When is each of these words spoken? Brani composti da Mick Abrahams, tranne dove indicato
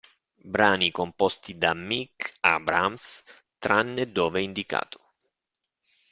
Brani 0.53 0.89
composti 0.89 1.59
da 1.59 1.75
Mick 1.75 2.33
Abrahams, 2.43 3.23
tranne 3.59 4.11
dove 4.11 4.41
indicato 4.41 5.11